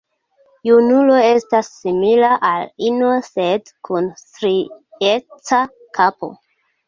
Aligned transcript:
Junulo 0.67 1.17
estas 1.25 1.67
simila 1.81 2.31
al 2.47 2.65
ino, 2.87 3.11
sed 3.27 3.69
kun 3.89 4.09
strieca 4.23 5.63
kapo. 5.99 6.31